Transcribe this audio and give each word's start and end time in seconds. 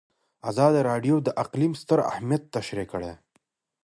ازادي 0.49 0.79
راډیو 0.89 1.15
د 1.23 1.29
اقلیم 1.43 1.73
ستر 1.81 1.99
اهميت 2.11 2.43
تشریح 2.55 2.87
کړی. 2.93 3.11